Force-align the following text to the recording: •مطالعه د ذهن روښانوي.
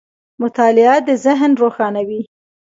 •مطالعه 0.41 0.95
د 1.07 1.09
ذهن 1.25 1.51
روښانوي. 1.61 2.21